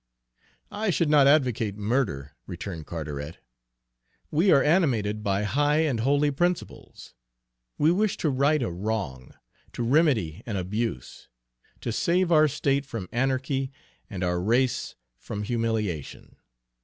"I 0.71 0.89
should 0.89 1.11
not 1.11 1.27
advocate 1.27 1.75
murder," 1.77 2.31
returned 2.47 2.87
Carteret. 2.87 3.37
"We 4.31 4.49
are 4.49 4.63
animated 4.63 5.21
by 5.21 5.43
high 5.43 5.81
and 5.81 5.99
holy 5.99 6.31
principles. 6.31 7.13
We 7.77 7.91
wish 7.91 8.17
to 8.17 8.31
right 8.31 8.63
a 8.63 8.71
wrong, 8.71 9.35
to 9.73 9.83
remedy 9.83 10.41
an 10.47 10.55
abuse, 10.55 11.27
to 11.81 11.91
save 11.91 12.31
our 12.31 12.47
state 12.47 12.87
from 12.87 13.09
anarchy 13.11 13.71
and 14.09 14.23
our 14.23 14.41
race 14.41 14.95
from 15.19 15.43
humiliation. 15.43 16.37